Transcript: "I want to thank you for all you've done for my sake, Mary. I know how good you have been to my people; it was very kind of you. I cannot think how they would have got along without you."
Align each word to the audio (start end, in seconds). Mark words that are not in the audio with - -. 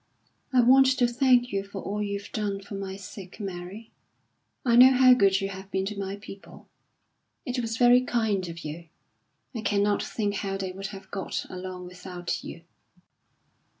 "I 0.51 0.61
want 0.61 0.87
to 0.87 1.07
thank 1.07 1.51
you 1.51 1.63
for 1.63 1.79
all 1.83 2.01
you've 2.01 2.31
done 2.31 2.59
for 2.59 2.73
my 2.73 2.95
sake, 2.95 3.39
Mary. 3.39 3.91
I 4.65 4.75
know 4.75 4.93
how 4.93 5.13
good 5.13 5.39
you 5.41 5.49
have 5.49 5.69
been 5.69 5.85
to 5.85 5.99
my 5.99 6.15
people; 6.15 6.67
it 7.45 7.59
was 7.59 7.77
very 7.77 8.01
kind 8.01 8.47
of 8.49 8.65
you. 8.65 8.87
I 9.53 9.61
cannot 9.61 10.01
think 10.01 10.37
how 10.37 10.57
they 10.57 10.71
would 10.71 10.87
have 10.87 11.11
got 11.11 11.45
along 11.51 11.85
without 11.85 12.43
you." 12.43 12.63